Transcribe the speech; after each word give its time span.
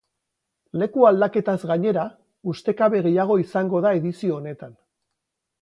Leku 0.83 1.05
aldaketaz 1.09 1.57
gainera, 1.73 2.07
ustekabe 2.53 3.05
gehiago 3.09 3.39
izango 3.45 3.83
da 3.89 3.95
edizio 4.03 4.37
honetan. 4.39 4.79